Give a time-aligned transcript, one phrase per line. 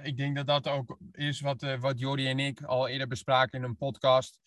[0.00, 3.58] Ik denk dat dat ook is wat, uh, wat Jordi en ik al eerder bespraken
[3.58, 4.38] in een podcast.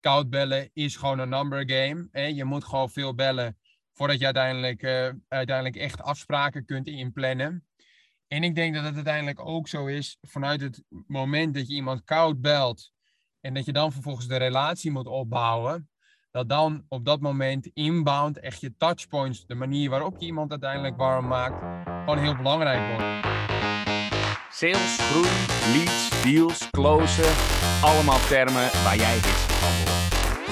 [0.00, 2.08] Koud bellen is gewoon een number game.
[2.10, 2.24] Hè?
[2.24, 3.58] Je moet gewoon veel bellen
[3.92, 7.66] voordat je uiteindelijk, uh, uiteindelijk echt afspraken kunt inplannen.
[8.28, 12.04] En ik denk dat het uiteindelijk ook zo is vanuit het moment dat je iemand
[12.04, 12.92] koud belt
[13.40, 15.90] en dat je dan vervolgens de relatie moet opbouwen,
[16.30, 20.96] dat dan op dat moment inbound echt je touchpoints, de manier waarop je iemand uiteindelijk
[20.96, 23.25] warm maakt, gewoon heel belangrijk wordt.
[24.58, 25.28] Sales, groei,
[25.72, 27.32] leads, deals, closen,
[27.80, 29.74] allemaal termen waar jij hits van.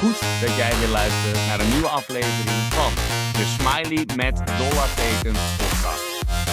[0.01, 2.93] Goed dat jij weer luistert naar een nieuwe aflevering van
[3.33, 6.05] de Smiley met dollartekens podcast.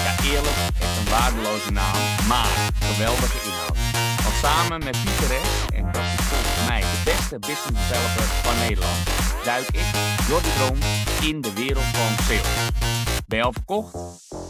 [0.06, 3.78] Ja, eerlijk, echt een waardeloze naam, maar geweldige inhoud.
[4.24, 8.58] Want samen met Pieter S, en dat is volgens mij de beste business developer van
[8.58, 9.00] Nederland,
[9.44, 9.88] duik ik,
[10.28, 10.80] Jordi Droom,
[11.30, 12.70] in de wereld van sales.
[13.28, 13.94] Ben je al verkocht?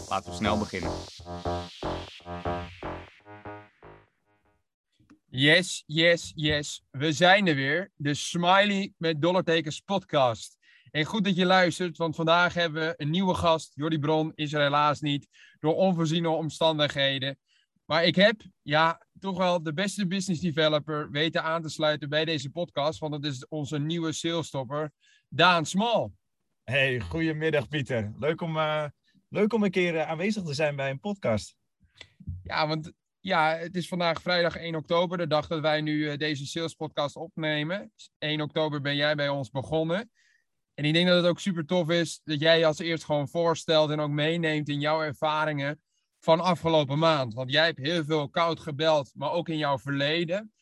[0.08, 0.90] Laten we snel beginnen.
[5.34, 6.82] Yes, yes, yes.
[6.90, 7.90] We zijn er weer.
[7.96, 10.56] De Smiley met dollartekens podcast.
[10.90, 13.72] En goed dat je luistert, want vandaag hebben we een nieuwe gast.
[13.74, 17.38] Jordi Bron is er helaas niet, door onvoorziene omstandigheden.
[17.84, 22.24] Maar ik heb, ja, toch wel de beste business developer weten aan te sluiten bij
[22.24, 22.98] deze podcast.
[22.98, 24.92] Want het is onze nieuwe salestopper,
[25.28, 26.12] Daan Smal.
[26.64, 28.12] Hey, goedemiddag Pieter.
[28.18, 28.84] Leuk om, uh,
[29.28, 31.56] leuk om een keer uh, aanwezig te zijn bij een podcast.
[32.42, 32.92] Ja, want
[33.22, 36.74] ja, het is vandaag vrijdag 1 oktober, de dag dat wij nu uh, deze sales
[36.74, 37.92] podcast opnemen.
[38.18, 40.10] 1 oktober ben jij bij ons begonnen.
[40.74, 43.28] En ik denk dat het ook super tof is dat jij je als eerst gewoon
[43.28, 45.80] voorstelt en ook meeneemt in jouw ervaringen
[46.20, 47.34] van afgelopen maand.
[47.34, 50.52] Want jij hebt heel veel koud gebeld, maar ook in jouw verleden.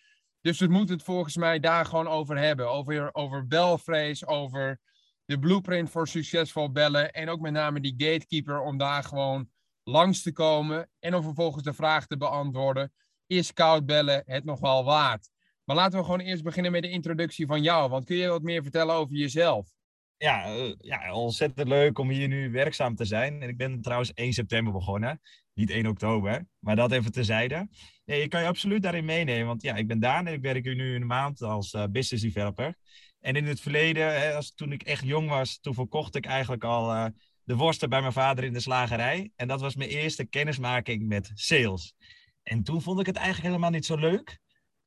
[0.41, 2.71] Dus we moeten het volgens mij daar gewoon over hebben.
[2.71, 4.81] Over, over belvrees, over
[5.25, 7.13] de blueprint voor succesvol bellen.
[7.13, 9.49] En ook met name die gatekeeper om daar gewoon
[9.91, 10.91] langs te komen.
[10.99, 12.93] En om vervolgens de vraag te beantwoorden:
[13.27, 15.31] is koud bellen het nog wel waard?
[15.65, 17.91] Maar laten we gewoon eerst beginnen met de introductie van jou.
[17.91, 19.69] Want kun je wat meer vertellen over jezelf?
[20.17, 23.43] Ja, uh, ja, ontzettend leuk om hier nu werkzaam te zijn.
[23.43, 25.21] En ik ben trouwens 1 september begonnen,
[25.53, 26.47] niet 1 oktober.
[26.59, 27.69] Maar dat even terzijde.
[28.05, 29.47] Nee, je kan je absoluut daarin meenemen.
[29.47, 32.25] Want ja, ik ben Daan en ik werk hier nu een maand als uh, business
[32.25, 32.77] developer.
[33.21, 36.65] En in het verleden, hè, als, toen ik echt jong was, toen verkocht ik eigenlijk
[36.65, 37.07] al uh,
[37.51, 39.31] de worsten bij mijn vader in de slagerij.
[39.37, 41.95] En dat was mijn eerste kennismaking met sales.
[42.43, 44.39] En toen vond ik het eigenlijk helemaal niet zo leuk.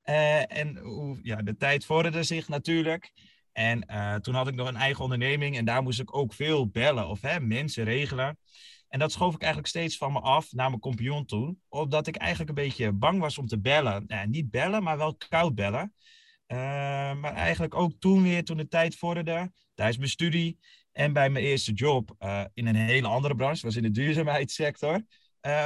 [0.03, 0.79] en
[1.21, 3.11] ja, de tijd vorderde zich natuurlijk.
[3.51, 6.67] En uh, toen had ik nog een eigen onderneming en daar moest ik ook veel
[6.67, 8.37] bellen of hè, mensen regelen.
[8.87, 11.55] En dat schoof ik eigenlijk steeds van me af naar mijn compagnon toe.
[11.69, 14.03] Omdat ik eigenlijk een beetje bang was om te bellen.
[14.07, 15.93] Nou, niet bellen, maar wel koud bellen.
[16.47, 16.57] Uh,
[17.13, 20.59] maar eigenlijk ook toen weer, toen de tijd vorderde, tijdens mijn studie
[20.93, 25.01] en bij mijn eerste job uh, in een hele andere branche, was in de duurzaamheidssector,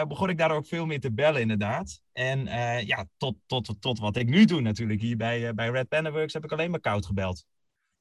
[0.07, 2.01] begon ik daar ook veel meer te bellen inderdaad.
[2.11, 2.45] En
[2.85, 5.01] ja, tot, tot, tot wat ik nu doe natuurlijk.
[5.01, 7.45] Hier bij, bij Red Panda Works heb ik alleen maar koud gebeld.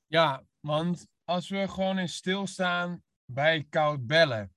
[0.07, 4.55] Ja, want als we gewoon in stilstaan bij koud bellen.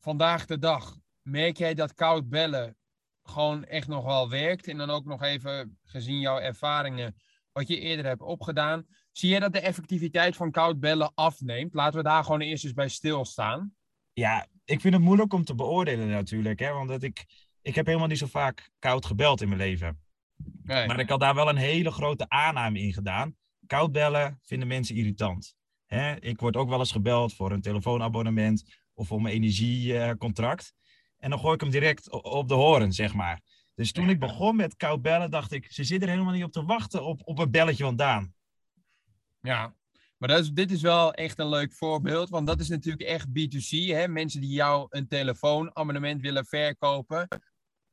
[0.00, 2.76] Vandaag de dag, merk jij dat koud bellen
[3.22, 4.68] gewoon echt nog wel werkt?
[4.68, 7.16] En dan ook nog even gezien jouw ervaringen,
[7.52, 8.86] wat je eerder hebt opgedaan.
[9.16, 11.74] Zie je dat de effectiviteit van koud bellen afneemt?
[11.74, 13.74] Laten we daar gewoon eerst eens bij stilstaan.
[14.12, 16.60] Ja, ik vind het moeilijk om te beoordelen natuurlijk.
[16.60, 16.72] Hè?
[16.72, 17.24] Want dat ik,
[17.62, 20.00] ik heb helemaal niet zo vaak koud gebeld in mijn leven.
[20.62, 20.86] Nee.
[20.86, 24.94] Maar ik had daar wel een hele grote aanname in gedaan koud bellen vinden mensen
[24.94, 25.54] irritant.
[25.86, 26.20] Hè?
[26.20, 30.74] Ik word ook wel eens gebeld voor een telefoonabonnement of voor mijn energiecontract.
[31.18, 33.40] En dan gooi ik hem direct op de horen, zeg maar.
[33.74, 36.52] Dus toen ik begon met koud bellen, dacht ik, ze zitten er helemaal niet op
[36.52, 38.34] te wachten op, op een belletje van Daan.
[39.46, 39.74] Ja,
[40.18, 43.94] maar dit is wel echt een leuk voorbeeld, want dat is natuurlijk echt B2C.
[43.94, 44.08] Hè?
[44.08, 47.28] Mensen die jou een telefoonabonnement willen verkopen.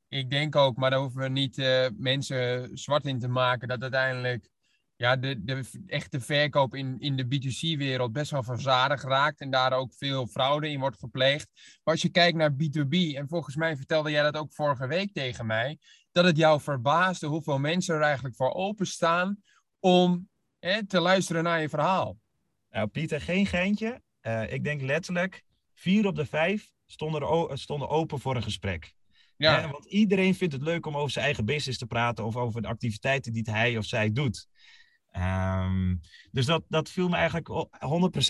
[0.07, 3.81] Ik denk ook, maar daar hoeven we niet uh, mensen zwart in te maken, dat
[3.81, 4.49] uiteindelijk
[4.95, 9.73] ja, de, de echte verkoop in, in de B2C-wereld best wel verzadigd raakt en daar
[9.73, 11.49] ook veel fraude in wordt gepleegd.
[11.83, 15.13] Maar als je kijkt naar B2B, en volgens mij vertelde jij dat ook vorige week
[15.13, 15.79] tegen mij,
[16.11, 19.37] dat het jou verbaasde hoeveel mensen er eigenlijk voor openstaan
[19.79, 20.31] om
[20.63, 22.17] hè, te luisteren naar je verhaal.
[22.69, 24.01] Nou, Pieter, geen geintje.
[24.21, 25.43] Uh, ik denk letterlijk,
[25.73, 28.93] vier op de vijf stonden, stonden open voor een gesprek.
[29.37, 29.61] Ja.
[29.61, 32.61] Hè, want iedereen vindt het leuk om over zijn eigen business te praten of over
[32.61, 34.47] de activiteiten die hij of zij doet.
[35.11, 35.99] Um,
[36.31, 37.67] dus dat, dat viel me eigenlijk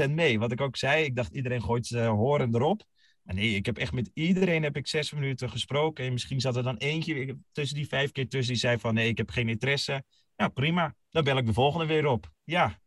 [0.07, 0.39] 100% mee.
[0.39, 2.83] Wat ik ook zei, ik dacht iedereen gooit zijn horen erop.
[3.23, 6.05] Maar nee, ik heb echt met iedereen heb ik zes minuten gesproken.
[6.05, 9.07] En misschien zat er dan eentje tussen die vijf keer tussen die zei van nee,
[9.07, 10.03] ik heb geen interesse.
[10.43, 10.95] Ja, prima.
[11.09, 12.31] Dan bel ik de volgende weer op.
[12.43, 12.79] Ja,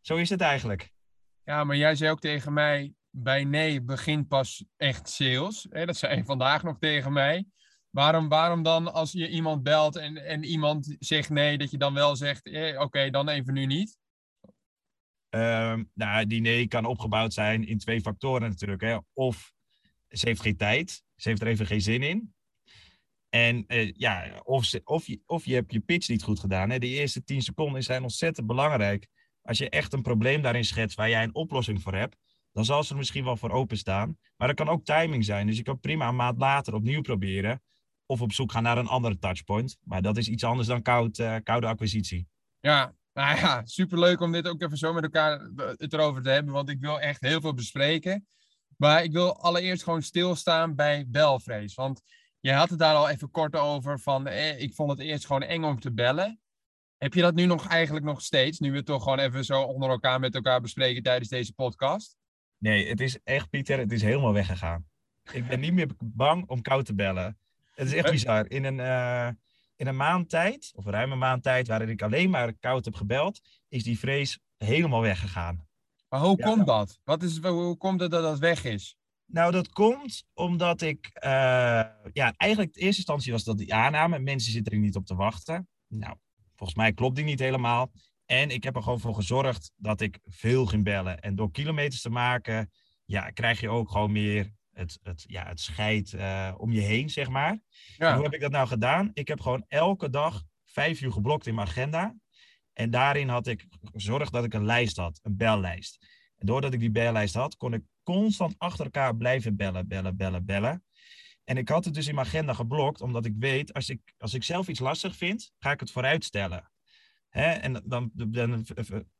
[0.00, 0.92] zo is het eigenlijk.
[1.44, 5.66] Ja, maar jij zei ook tegen mij, bij nee begint pas echt sales.
[5.70, 7.46] Dat zei je vandaag nog tegen mij.
[7.90, 11.94] Waarom, waarom dan als je iemand belt en, en iemand zegt nee, dat je dan
[11.94, 13.98] wel zegt, eh, oké, dan even nu niet?
[15.28, 18.82] Ehm, nou, die nee kan opgebouwd zijn in twee factoren natuurlijk.
[18.82, 18.98] Hè.
[19.12, 19.52] Of
[20.08, 22.34] ze heeft geen tijd, ze heeft er even geen zin in.
[23.34, 26.70] En eh, ja, of, of, je, of je hebt je pitch niet goed gedaan.
[26.70, 26.78] Hè.
[26.78, 29.08] De eerste tien seconden zijn ontzettend belangrijk.
[29.42, 32.16] Als je echt een probleem daarin schetst waar jij een oplossing voor hebt,
[32.52, 34.18] dan zal ze er misschien wel voor openstaan.
[34.36, 35.46] Maar er kan ook timing zijn.
[35.46, 37.62] Dus je kan prima een maand later opnieuw proberen.
[38.06, 39.78] Of op zoek gaan naar een andere touchpoint.
[39.82, 42.28] Maar dat is iets anders dan koud, uh, koude acquisitie.
[42.60, 46.30] Ja, nou ja, superleuk om dit ook even zo met elkaar eh, het erover te
[46.30, 46.52] hebben.
[46.52, 48.26] Want ik wil echt heel veel bespreken.
[48.76, 51.74] Maar ik wil allereerst gewoon stilstaan bij belvrees.
[51.74, 52.02] Want
[52.44, 54.00] je had het daar al even kort over.
[54.00, 56.40] Van, eh, ik vond het eerst gewoon eng om te bellen.
[56.96, 58.58] Heb je dat nu nog eigenlijk nog steeds?
[58.58, 62.16] Nu we het toch gewoon even zo onder elkaar met elkaar bespreken tijdens deze podcast?
[62.58, 64.86] Nee, het is echt, Pieter, het is helemaal weggegaan.
[65.32, 67.38] Ik ben niet meer bang om koud te bellen.
[67.74, 68.50] Het is echt bizar.
[68.50, 69.28] In een, uh,
[69.76, 72.94] in een maand tijd, of ruim een maand tijd, waarin ik alleen maar koud heb
[72.94, 75.66] gebeld, is die vrees helemaal weggegaan.
[76.08, 76.98] Maar hoe komt dat?
[77.04, 78.96] Wat is, hoe komt het dat dat weg is?
[79.34, 81.30] Nou, dat komt omdat ik, uh,
[82.12, 84.18] ja, eigenlijk in eerste instantie was dat die aanname.
[84.18, 85.68] Mensen zitten er niet op te wachten.
[85.88, 86.16] Nou,
[86.54, 87.92] volgens mij klopt die niet helemaal.
[88.26, 91.20] En ik heb er gewoon voor gezorgd dat ik veel ging bellen.
[91.20, 92.70] En door kilometers te maken,
[93.04, 97.10] ja, krijg je ook gewoon meer het, het, ja, het scheid uh, om je heen,
[97.10, 97.60] zeg maar.
[97.96, 98.14] Ja.
[98.14, 99.10] hoe heb ik dat nou gedaan?
[99.12, 102.14] Ik heb gewoon elke dag vijf uur geblokt in mijn agenda.
[102.72, 106.06] En daarin had ik gezorgd dat ik een lijst had, een bellijst.
[106.36, 110.44] En doordat ik die bellijst had, kon ik constant achter elkaar blijven bellen, bellen, bellen,
[110.44, 110.84] bellen.
[111.44, 114.34] En ik had het dus in mijn agenda geblokt, omdat ik weet, als ik, als
[114.34, 116.70] ik zelf iets lastig vind, ga ik het vooruitstellen.
[117.28, 117.50] Hè?
[117.50, 118.66] En dan, dan,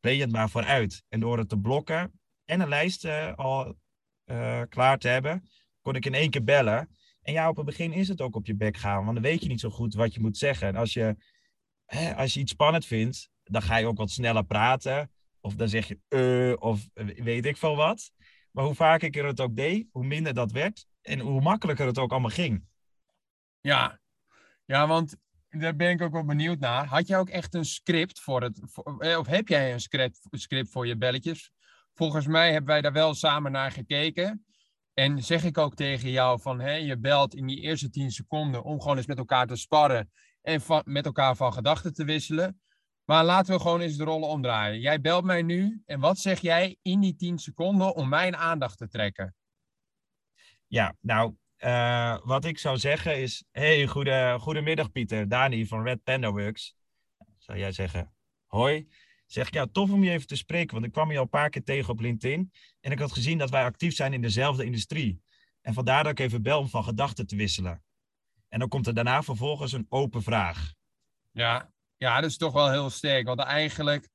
[0.01, 1.05] play je het maar vooruit.
[1.09, 3.75] En door het te blokken en een lijst uh, al
[4.27, 5.49] uh, klaar te hebben,
[5.81, 6.97] kon ik in één keer bellen.
[7.23, 9.43] En ja, op het begin is het ook op je bek gaan, want dan weet
[9.43, 10.69] je niet zo goed wat je moet zeggen.
[10.69, 11.17] En als je,
[11.85, 15.11] hè, als je iets spannend vindt, dan ga je ook wat sneller praten.
[15.41, 18.11] Of dan zeg je uh, of weet ik veel wat.
[18.55, 20.87] Maar hoe vaker ik het ook deed, hoe minder dat werd.
[21.03, 22.65] En hoe makkelijker het ook allemaal ging.
[23.61, 24.01] Ja,
[24.65, 25.17] ja want
[25.49, 26.87] daar ben ik ook wel benieuwd naar.
[26.87, 28.61] Had jij ook echt een script voor het...
[28.99, 31.53] Eh, of heb jij een script, script voor je belletjes?
[31.95, 34.47] Volgens mij hebben wij daar wel samen naar gekeken.
[34.93, 38.63] En zeg ik ook tegen jou van, hè, je belt in die eerste tien seconden
[38.63, 40.11] om gewoon eens met elkaar te sparren
[40.43, 42.61] en van, met elkaar van gedachten te wisselen.
[43.05, 44.81] Maar laten we gewoon eens de rollen omdraaien.
[44.81, 48.79] Jij belt mij nu en wat zeg jij in die tien seconden om mijn aandacht
[48.79, 49.35] te trekken?
[50.67, 56.03] Ja, nou, uh, wat ik zou zeggen is, hey, goede, goedemiddag Pieter, Dani van Red
[56.03, 56.77] Panda Works.
[57.39, 58.13] Zou jij zeggen,
[58.47, 58.89] hoi.
[59.27, 61.29] Zeg ik, ja, tof om je even te spreken, want ik kwam je al een
[61.29, 62.53] paar keer tegen op LinkedIn.
[62.81, 65.23] En ik had gezien dat wij actief zijn in dezelfde industrie.
[65.61, 67.83] En vandaar dat ik even bel om van gedachten te wisselen.
[68.49, 70.73] En dan komt er daarna vervolgens een open vraag.
[71.31, 71.73] Ja,
[72.05, 73.27] ja dat is toch wel heel sterk.
[73.27, 74.09] Want eigenlijk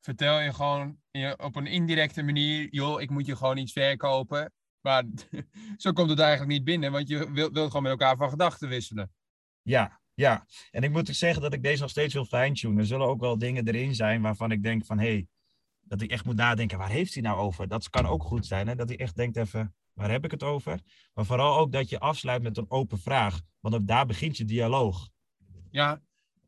[0.00, 0.98] vertel je gewoon
[1.36, 2.68] op een indirecte manier...
[2.70, 4.52] joh, ik moet je gewoon iets verkopen.
[4.80, 5.04] Maar
[5.76, 8.68] zo komt het eigenlijk niet binnen, want je wilt, wilt gewoon met elkaar van gedachten
[8.68, 9.12] wisselen.
[9.62, 10.46] Ja, ja.
[10.70, 12.78] En ik moet ook zeggen dat ik deze nog steeds wil fine-tunen.
[12.78, 14.98] Er zullen ook wel dingen erin zijn waarvan ik denk van...
[14.98, 15.26] hé, hey,
[15.80, 17.68] dat ik echt moet nadenken, waar heeft hij nou over?
[17.68, 18.74] Dat kan ook goed zijn, hè?
[18.74, 20.80] dat hij echt denkt even, waar heb ik het over?
[21.14, 23.40] Maar vooral ook dat je afsluit met een open vraag.
[23.60, 25.08] Want daar begint je dialoog.
[25.70, 26.00] Ja,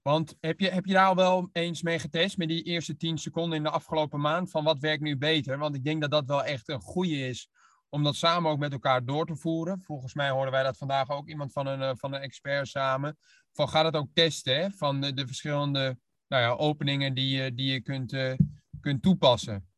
[0.02, 3.18] want heb je, heb je daar al wel eens mee getest, met die eerste tien
[3.18, 5.58] seconden in de afgelopen maand, van wat werkt nu beter?
[5.58, 7.50] Want ik denk dat dat wel echt een goede is
[7.88, 9.80] om dat samen ook met elkaar door te voeren.
[9.80, 13.18] Volgens mij hoorden wij dat vandaag ook iemand van een, eh, van een expert samen.
[13.52, 17.72] Van ga het ook testen, van de, de verschillende nou ja, openingen die, je, die
[17.72, 18.34] je kunt, uh,
[18.80, 19.68] kunt toepassen.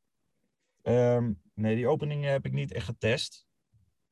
[0.83, 3.47] Um, nee, die openingen heb ik niet echt getest.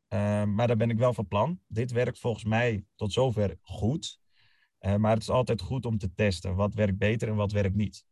[0.08, 1.60] Um, maar daar ben ik wel van plan.
[1.66, 4.20] Dit werkt volgens mij tot zover goed.
[4.86, 6.54] Uh, maar het is altijd goed om te testen.
[6.54, 8.04] Wat werkt beter en wat werkt niet.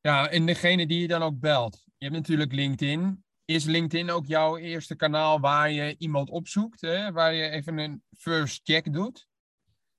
[0.00, 1.82] Ja, en degene die je dan ook belt.
[1.98, 3.24] Je hebt natuurlijk LinkedIn.
[3.44, 6.80] Is LinkedIn ook jouw eerste kanaal waar je iemand opzoekt?
[6.80, 7.12] Hè?
[7.12, 9.28] Waar je even een first check doet?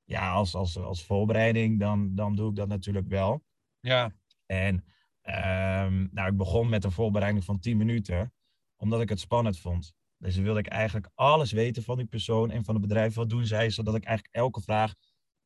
[0.03, 3.43] Ja, als, als, als voorbereiding dan, dan doe ik dat natuurlijk wel.
[3.79, 4.15] Ja.
[4.46, 4.75] En
[5.24, 8.34] um, nou, ik begon met een voorbereiding van 10 minuten,
[8.75, 9.93] omdat ik het spannend vond.
[10.17, 13.13] Dus wilde ik eigenlijk alles weten van die persoon en van het bedrijf.
[13.13, 14.93] Wat doen zij, zodat ik eigenlijk elke vraag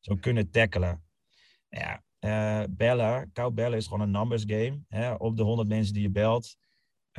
[0.08, 1.04] zou kunnen tackelen.
[1.70, 4.80] Ja, uh, bellen, koud bellen is gewoon een numbers game.
[4.88, 5.14] Hè?
[5.14, 6.56] Op de 100 mensen die je belt,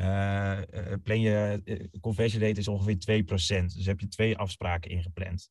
[0.00, 0.60] uh,
[1.02, 3.24] plan je conversion rate is ongeveer
[3.64, 3.74] 2%.
[3.74, 5.50] Dus heb je twee afspraken ingepland.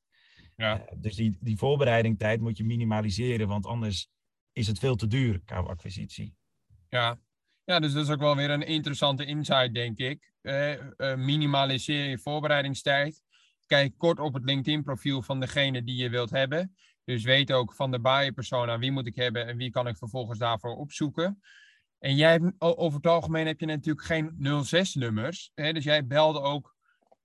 [0.55, 0.85] Ja.
[0.95, 4.09] dus die, die voorbereiding tijd moet je minimaliseren, want anders
[4.51, 6.35] is het veel te duur, qua acquisitie.
[6.89, 7.19] Ja.
[7.63, 10.33] ja, dus dat is ook wel weer een interessante insight, denk ik.
[11.15, 13.21] minimaliseer je voorbereidingstijd.
[13.65, 16.75] kijk kort op het LinkedIn-profiel van degene die je wilt hebben.
[17.07, 19.97] Dus weet ook van de buyer persona wie moet ik hebben en wie kan ik
[19.97, 21.41] vervolgens daarvoor opzoeken.
[21.99, 24.31] En jij hebt, over het algemeen heb je natuurlijk geen
[24.65, 25.51] 06-nummers.
[25.53, 26.75] Dus jij belde ook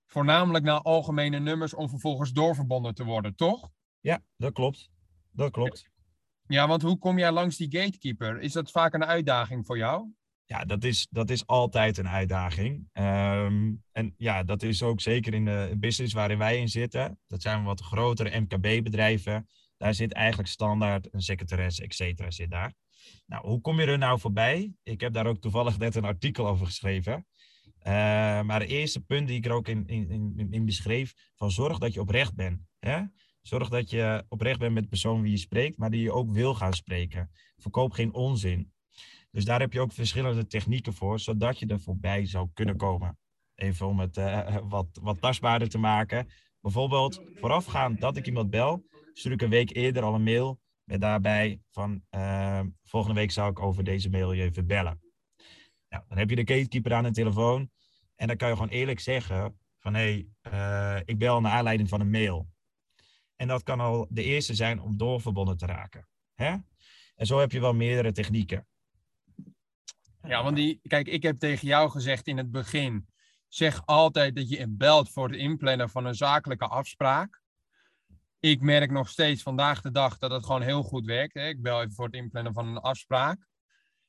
[0.05, 3.69] voornamelijk naar algemene nummers om vervolgens doorverbonden te worden, toch?
[3.99, 4.89] Ja, dat klopt.
[5.31, 5.89] Dat klopt.
[6.47, 8.39] Ja, want hoe kom jij langs die gatekeeper?
[8.39, 10.11] Is dat vaak een uitdaging voor jou?
[10.45, 12.89] Ja, dat is, dat is altijd een uitdaging.
[12.91, 17.19] Ehm, en ja, dat is ook zeker in de business waarin wij in zitten.
[17.27, 19.47] Dat zijn wat grotere MKB-bedrijven.
[19.77, 22.73] Daar zit eigenlijk standaard een secretaresse, et cetera, zit daar.
[23.25, 24.73] Nou, hoe kom je er nou voorbij?
[24.83, 27.27] Ik heb daar ook toevallig net een artikel over geschreven.
[27.79, 27.93] Uh,
[28.41, 31.77] maar de eerste punt die ik er ook in, in, in, in beschreef, van zorg
[31.77, 32.61] dat je oprecht bent.
[32.79, 33.01] Hè?
[33.41, 36.31] Zorg dat je oprecht bent met de persoon wie je spreekt, maar die je ook
[36.31, 37.31] wil gaan spreken.
[37.57, 38.71] Verkoop geen onzin.
[39.31, 43.17] Dus daar heb je ook verschillende technieken voor, zodat je er voorbij zou kunnen komen.
[43.55, 46.27] Even om het uh, wat, wat tastbaarder te maken.
[46.61, 51.01] Bijvoorbeeld, voorafgaand dat ik iemand bel, stuur ik een week eerder al een mail met
[51.01, 55.01] daarbij van uh, volgende week zou ik over deze mail je even bellen.
[55.89, 57.69] Nou, dan heb je de gatekeeper aan de telefoon
[58.15, 61.89] en dan kan je gewoon eerlijk zeggen van hé, hey, uh, ik bel naar aanleiding
[61.89, 62.47] van een mail.
[63.35, 66.07] En dat kan al de eerste zijn om doorverbonden te raken.
[66.33, 66.55] Hè?
[67.15, 68.67] En zo heb je wel meerdere technieken.
[70.21, 73.07] Ja, want die, kijk, ik heb tegen jou gezegd in het begin,
[73.47, 77.42] zeg altijd dat je belt voor het inplannen van een zakelijke afspraak.
[78.43, 81.33] Ik merk nog steeds vandaag de dag dat het gewoon heel goed werkt.
[81.33, 81.47] Hè?
[81.47, 83.47] Ik bel even voor het inplannen van een afspraak.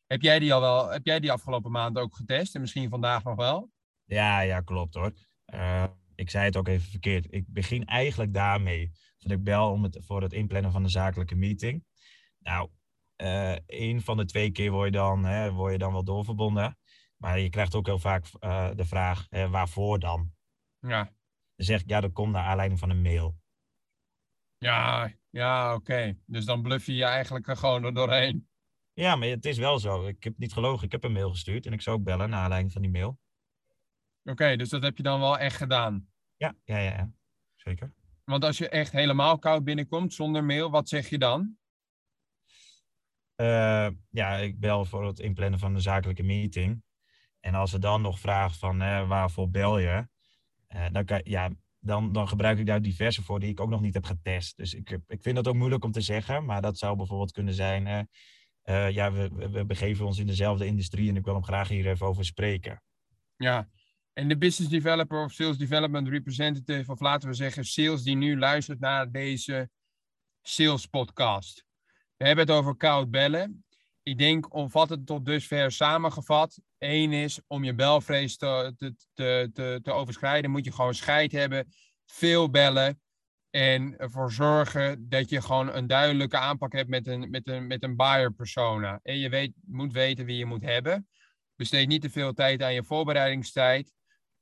[0.06, 3.24] Heb jij die al wel, heb jij die afgelopen maand ook getest en misschien vandaag
[3.24, 3.70] nog wel?
[4.04, 5.12] Ja, ja, klopt hoor.
[5.54, 7.26] Uh, ik zei het ook even verkeerd.
[7.30, 8.90] Ik begin eigenlijk daarmee.
[9.18, 11.84] Dat ik bel om het, voor het inplannen van een zakelijke meeting.
[12.38, 12.70] Nou,
[13.16, 16.78] uh, een van de twee keer word je dan, hè, word je dan wel doorverbonden.
[17.16, 20.32] Maar je krijgt ook heel vaak uh, de vraag, hè, waarvoor dan?
[20.78, 21.04] Ja.
[21.56, 23.42] Dan zeg ik, ja, dat komt naar aanleiding van een mail.
[24.64, 25.92] Ja, ja, oké.
[25.92, 26.18] Okay.
[26.26, 28.48] Dus dan bluff je je eigenlijk er gewoon er doorheen.
[28.92, 30.06] Ja, maar het is wel zo.
[30.06, 30.84] Ik heb niet gelogen.
[30.84, 33.08] Ik heb een mail gestuurd en ik zou ook bellen naar aanleiding van die mail.
[33.08, 36.08] Oké, okay, dus dat heb je dan wel echt gedaan?
[36.36, 37.10] Ja, ja, ja, ja.
[37.54, 37.92] Zeker.
[38.24, 41.56] Want als je echt helemaal koud binnenkomt zonder mail, wat zeg je dan?
[43.36, 46.82] Uh, ja, ik bel voor het inplannen van een zakelijke meeting.
[47.40, 50.08] En als ze dan nog vragen van uh, waarvoor bel je,
[50.68, 51.50] uh, dan, kan, ja,
[51.84, 54.56] dan, dan gebruik ik daar diverse voor die ik ook nog niet heb getest.
[54.56, 57.54] Dus ik, ik vind dat ook moeilijk om te zeggen, maar dat zou bijvoorbeeld kunnen
[57.54, 58.08] zijn,
[58.92, 62.06] ja, we, we begeven ons in dezelfde industrie en ik wil hem graag hier even
[62.06, 62.82] over spreken.
[63.36, 63.68] Ja,
[64.12, 68.38] en de business developer of sales development representative, of laten we zeggen sales die nu
[68.38, 69.70] luistert naar deze
[70.42, 71.64] sales podcast.
[72.16, 73.64] We hebben het over koud bellen.
[74.02, 76.60] Ik denk omvattend tot dusver samengevat.
[76.84, 78.94] Eén is om je belvrees te, te,
[79.52, 81.72] te, te, overschrijden, moet je gewoon scheid hebben.
[82.04, 83.00] Veel bellen.
[83.50, 87.82] En ervoor zorgen dat je gewoon een duidelijke aanpak hebt met een, met een, met
[87.82, 89.00] een buyer persona.
[89.02, 91.08] En je weet, moet weten wie je moet hebben.
[91.56, 93.92] Besteed niet te veel tijd aan je voorbereidingstijd.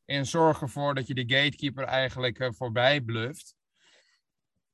[0.05, 3.55] En zorg ervoor dat je de gatekeeper eigenlijk uh, voorbij bluft.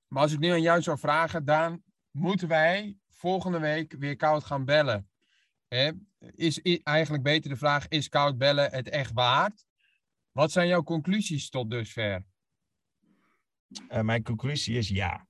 [0.06, 4.44] Maar als ik nu aan jou zou vragen, Daan, moeten wij volgende week weer koud
[4.44, 5.08] gaan bellen?
[5.68, 5.90] Hè?
[6.34, 9.64] Is, is eigenlijk beter de vraag, is koud bellen het echt waard?
[10.32, 12.25] Wat zijn jouw conclusies tot dusver?
[13.88, 15.26] Uh, mijn conclusie is ja.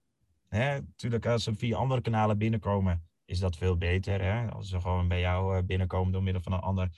[0.48, 0.80] Hè?
[0.80, 4.22] Natuurlijk, als ze via andere kanalen binnenkomen, is dat veel beter.
[4.22, 4.50] Hè?
[4.50, 6.88] Als ze gewoon bij jou uh, binnenkomen door middel van een ander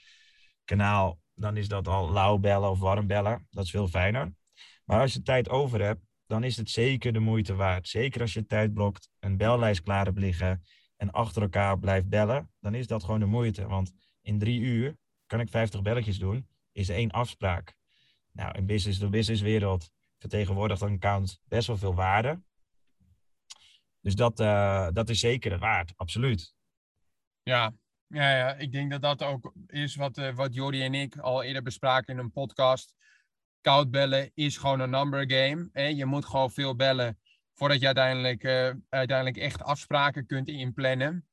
[0.65, 3.47] kanaal, dan is dat al lauw bellen of warm bellen.
[3.49, 4.33] Dat is veel fijner.
[4.85, 7.87] Maar als je tijd over hebt, dan is het zeker de moeite waard.
[7.87, 10.63] Zeker als je tijd blokt, een bellijst klaar hebt liggen
[11.01, 13.67] en achter elkaar blijft bellen, dan is dat gewoon de moeite.
[13.67, 17.75] Want in drie uur kan ik 50 belletjes doen, is één afspraak.
[18.31, 22.41] Nou, in business de businesswereld vertegenwoordigt een account best wel veel waarde.
[24.01, 26.53] Dus dat, uh, dat is zeker het waard, absoluut.
[27.43, 27.73] Ja,
[28.07, 31.43] ja, ja, ik denk dat dat ook is wat, uh, wat Jordi en ik al
[31.43, 32.95] eerder bespraken in een podcast.
[33.61, 35.69] Koud bellen is gewoon een number game.
[35.71, 35.85] Hè?
[35.85, 37.19] Je moet gewoon veel bellen
[37.61, 41.27] voordat je uiteindelijk, uh, uiteindelijk echt afspraken kunt inplannen.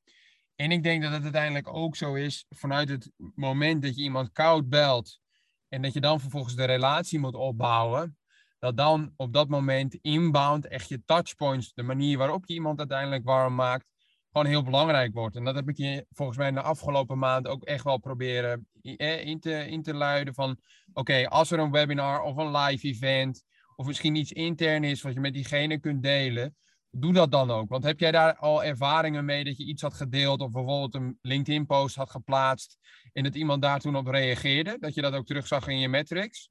[0.55, 4.33] En ik denk dat het uiteindelijk ook zo is vanuit het moment dat je iemand
[4.33, 5.21] koud belt
[5.69, 8.19] en dat je dan vervolgens de relatie moet opbouwen,
[8.59, 13.25] dat dan op dat moment inbound echt je touchpoints, de manier waarop je iemand uiteindelijk
[13.25, 13.87] warm maakt,
[14.33, 15.37] gewoon heel belangrijk wordt.
[15.37, 18.69] En dat heb ik je volgens mij in de afgelopen maand ook echt wel proberen
[18.83, 20.59] in te, in te luiden van,
[20.93, 23.45] oké, als er een webinar of een live event
[23.79, 26.57] of misschien iets intern is wat je met diegene kunt delen,
[26.91, 27.69] doe dat dan ook.
[27.69, 31.19] Want heb jij daar al ervaringen mee dat je iets had gedeeld of bijvoorbeeld een
[31.23, 32.79] LinkedIn-post had geplaatst
[33.13, 34.77] en dat iemand daar toen op reageerde?
[34.81, 36.49] Dat je dat ook terugzag in je metrics?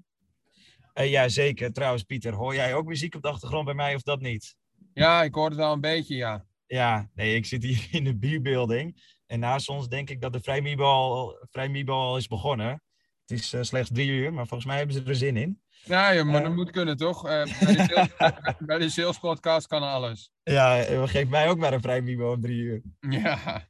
[0.93, 1.73] Uh, ja, zeker.
[1.73, 4.55] Trouwens, Pieter, hoor jij ook muziek op de achtergrond bij mij of dat niet?
[4.93, 6.45] Ja, ik hoor het wel een beetje, ja.
[6.65, 9.15] Ja, nee, ik zit hier in de B-building.
[9.25, 12.81] En naast ons denk ik dat de Vrij al is begonnen.
[13.25, 15.61] Het is uh, slechts drie uur, maar volgens mij hebben ze er zin in.
[15.87, 17.25] Ja, ja maar dat moet kunnen, toch?
[17.25, 20.31] Uh, bij, de sales, bij de sales podcast kan alles.
[20.43, 22.81] Ja, geef mij ook maar een vrij Mibo om drie uur.
[22.99, 23.67] Ja.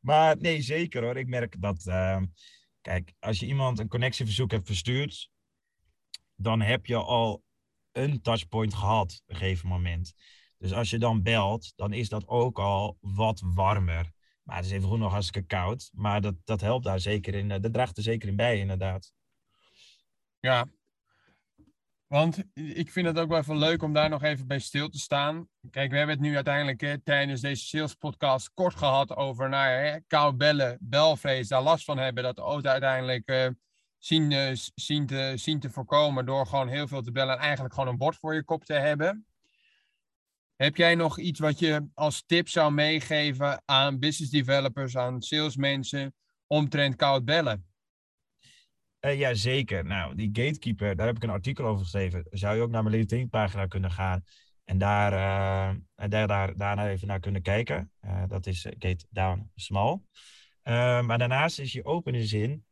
[0.00, 1.16] Maar nee, zeker hoor.
[1.16, 2.22] Ik merk dat, uh,
[2.80, 5.30] kijk, als je iemand een connectieverzoek hebt verstuurd,
[6.34, 7.42] dan heb je al
[7.92, 10.12] een touchpoint gehad op een gegeven moment.
[10.58, 14.10] Dus als je dan belt, dan is dat ook al wat warmer.
[14.42, 15.90] Maar het is even goed nog hartstikke koud.
[15.92, 17.48] Maar dat, dat helpt daar zeker in.
[17.48, 19.12] Dat draagt er zeker in bij, inderdaad.
[20.40, 20.66] Ja,
[22.08, 24.98] want ik vind het ook wel even leuk om daar nog even bij stil te
[24.98, 25.48] staan.
[25.70, 30.32] Kijk, we hebben het nu uiteindelijk tijdens deze sales podcast kort gehad over nou, hè,
[30.34, 32.22] bellen, belvrees, daar last van hebben.
[32.22, 33.48] Dat de auto uiteindelijk uh,
[33.98, 37.74] zien, uh, zien, te, zien te voorkomen door gewoon heel veel te bellen en eigenlijk
[37.74, 39.26] gewoon een bord voor je kop te hebben.
[40.56, 46.14] Heb jij nog iets wat je als tip zou meegeven aan business developers, aan salesmensen
[46.46, 47.66] omtrent koud bellen?
[49.00, 49.84] Uh, ja, zeker.
[49.84, 52.26] Nou, die gatekeeper, daar heb ik een artikel over geschreven.
[52.30, 54.24] Zou je ook naar mijn LinkedIn-pagina kunnen gaan
[54.64, 57.92] en daar, uh, daar, daar, daarna even naar kunnen kijken.
[58.04, 60.00] Uh, dat is Gate Down Small.
[60.62, 62.64] maar daarnaast is je opene zin,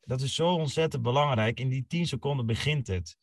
[0.00, 1.60] dat is zo ontzettend belangrijk.
[1.60, 3.16] In die 10 seconden begint het.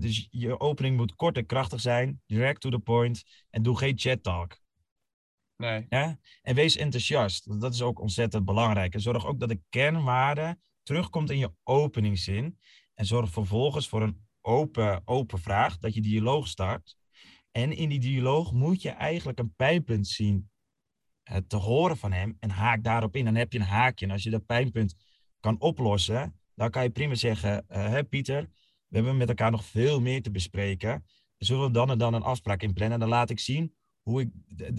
[0.00, 3.98] dus je opening moet kort en krachtig zijn, direct to the point en doe geen
[3.98, 4.58] chat talk.
[5.56, 5.86] Nee.
[5.88, 6.18] Ja?
[6.42, 7.60] En wees enthousiast.
[7.60, 8.94] Dat is ook ontzettend belangrijk.
[8.94, 12.58] En zorg ook dat de kernwaarden terugkomt in je openingszin.
[12.94, 16.96] En zorg vervolgens voor een open, open vraag, dat je dialoog start.
[17.50, 20.50] En in die dialoog moet je eigenlijk een pijnpunt zien
[21.30, 23.24] uh, te horen van hem en haak daarop in.
[23.24, 24.06] Dan heb je een haakje.
[24.06, 24.94] En als je dat pijnpunt
[25.40, 28.42] kan oplossen, dan kan je prima zeggen: uh, Pieter,
[28.86, 31.04] we hebben met elkaar nog veel meer te bespreken.
[31.38, 32.98] Zullen we dan en dan een afspraak inplannen?
[32.98, 34.30] Dan laat ik zien hoe ik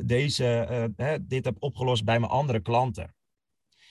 [0.06, 3.14] deze, uh, dit heb opgelost bij mijn andere klanten.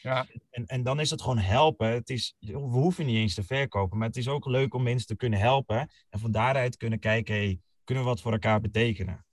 [0.02, 0.26] Ja.
[0.50, 1.88] En, en dan is het gewoon helpen.
[1.88, 5.06] Het is, we hoeven niet eens te verkopen, maar het is ook leuk om mensen
[5.06, 5.90] te kunnen helpen.
[6.10, 9.24] En van daaruit kunnen kijken, hey, kunnen we wat voor elkaar betekenen?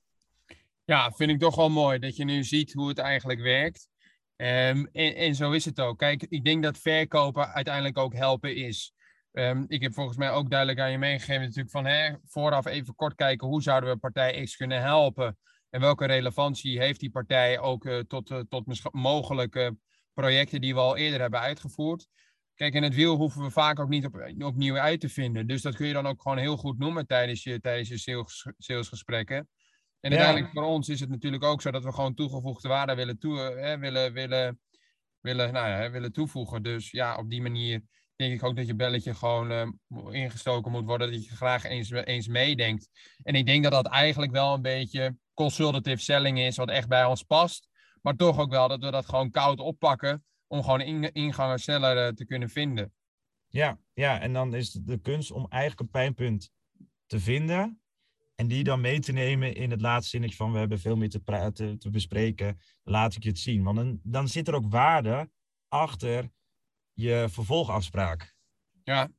[0.86, 3.90] Ja, vind ik toch wel mooi dat je nu ziet hoe het eigenlijk werkt.
[4.38, 5.98] Um, en, en, zo is het ook.
[5.98, 8.94] Kijk, ik denk dat verkopen uiteindelijk ook helpen is.
[9.32, 12.96] Um, ik heb volgens mij ook duidelijk aan je meegegeven natuurlijk van hè, vooraf even
[12.96, 15.38] kort kijken hoe zouden we partij X kunnen helpen.
[15.70, 19.78] En welke relevantie heeft die partij ook uh, tot, uh, tot mogelijke
[20.16, 22.08] projecten die we al eerder hebben uitgevoerd.
[22.56, 25.48] Kijk, in het wiel hoeven we vaak ook niet op, opnieuw uit te vinden.
[25.48, 28.48] Dus dat kun je dan ook gewoon heel goed noemen tijdens je, tijdens je sales,
[28.58, 29.50] salesgesprekken.
[30.00, 30.18] En ja.
[30.18, 33.40] uiteindelijk voor ons is het natuurlijk ook zo dat we gewoon toegevoegde waarde willen, toe,
[33.40, 34.60] hè, willen, willen,
[35.20, 36.64] willen, nou ja, willen toevoegen.
[36.64, 37.84] Dus ja, op die manier
[38.16, 39.68] denk ik ook dat je belletje gewoon uh,
[40.12, 41.12] ingestoken moet worden.
[41.12, 42.90] Dat je graag eens, eens meedenkt.
[43.24, 47.06] En ik denk dat dat eigenlijk wel een beetje consultative selling is, wat echt bij
[47.06, 47.70] ons past.
[48.06, 50.26] Maar toch ook wel dat we dat gewoon koud oppakken.
[50.48, 52.94] Om gewoon ingangen sneller uh, te kunnen vinden.
[53.48, 56.52] Ja, ja, en dan is het de kunst om eigenlijk een pijnpunt
[57.06, 57.82] te vinden.
[58.36, 61.10] En die dan mee te nemen in het laatste zinnetje van we hebben veel meer
[61.10, 62.60] te, praten, te bespreken.
[62.84, 63.64] Laat ik je het zien.
[63.64, 65.30] Want dan, dan zit er ook waarde
[65.68, 66.30] achter
[66.94, 68.36] je vervolgafspraak.
[68.84, 69.12] Ja,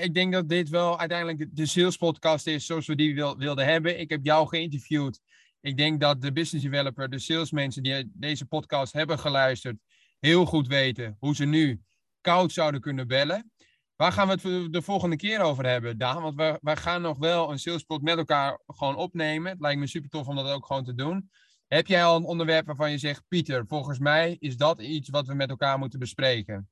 [0.00, 3.66] ik denk dat dit wel uiteindelijk de sales podcast is zoals we die wil, wilden
[3.66, 4.00] hebben.
[4.00, 5.20] Ik heb jou geïnterviewd
[5.60, 9.76] ik denk dat de business developer, de salesmensen die deze podcast hebben geluisterd,
[10.18, 11.80] heel goed weten hoe ze nu
[12.20, 13.52] koud zouden kunnen bellen.
[13.96, 16.22] Waar gaan we het de volgende keer over hebben, Daan?
[16.22, 19.50] Want we, wij gaan nog wel een salespot met elkaar gewoon opnemen.
[19.50, 21.30] Het lijkt me super tof om dat ook gewoon te doen.
[21.66, 25.26] Heb jij al een onderwerp waarvan je zegt, Pieter, volgens mij is dat iets wat
[25.26, 26.68] we met elkaar moeten bespreken?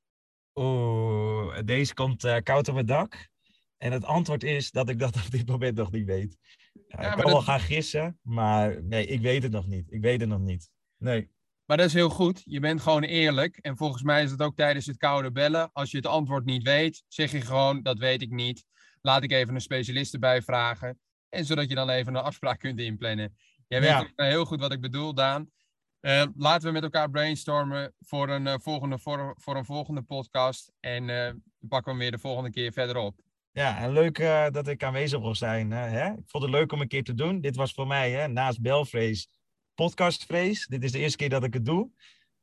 [0.55, 3.29] Oeh, deze komt uh, koud op het dak.
[3.77, 6.37] En het antwoord is dat ik dat op dit moment nog niet weet.
[6.87, 9.91] Ja, ik kan wel gaan gissen, maar nee, ik weet het nog niet.
[9.91, 10.69] Ik weet het nog niet.
[10.97, 11.29] Nee.
[11.65, 12.41] Maar dat is heel goed.
[12.45, 13.57] Je bent gewoon eerlijk.
[13.57, 15.69] En volgens mij is het ook tijdens het koude bellen.
[15.73, 18.65] Als je het antwoord niet weet, zeg je gewoon, dat weet ik niet.
[19.01, 20.99] Laat ik even een specialist erbij vragen.
[21.29, 23.37] En zodat je dan even een afspraak kunt inplannen.
[23.67, 24.25] Jij weet ja.
[24.25, 25.49] heel goed wat ik bedoel, Daan.
[26.01, 30.71] Uh, laten we met elkaar brainstormen voor een, uh, volgende, voor, voor, een volgende podcast.
[30.79, 33.15] En uh, pakken we hem weer de volgende keer verder op.
[33.59, 35.71] Ja, en leuk uh, dat ik aanwezig mocht zijn.
[35.71, 36.05] Uh, hè?
[36.05, 37.41] Ik vond het leuk om een keer te doen.
[37.41, 39.27] Dit was voor mij, hè, naast Belvrees,
[39.75, 40.67] podcastvrees.
[40.67, 41.89] Dit is de eerste keer dat ik het doe.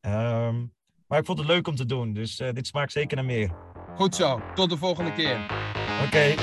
[0.00, 0.72] Um,
[1.07, 3.50] maar ik vond het leuk om te doen, dus uh, dit smaakt zeker naar meer.
[3.94, 5.37] Goed zo, tot de volgende keer.
[6.05, 6.07] Oké.
[6.07, 6.37] Okay.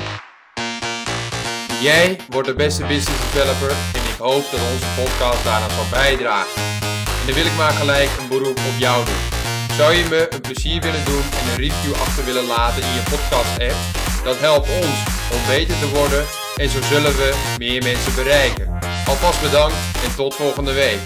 [1.82, 6.62] Jij wordt de beste business developer en ik hoop dat onze podcast daaraan zal bijdragen.
[7.20, 9.24] En dan wil ik maar gelijk een beroep op jou doen.
[9.78, 13.04] Zou je me een plezier willen doen en een review achter willen laten in je
[13.10, 14.03] podcast app?
[14.24, 18.80] Dat helpt ons om beter te worden en zo zullen we meer mensen bereiken.
[19.06, 21.00] Alvast bedankt en tot volgende week.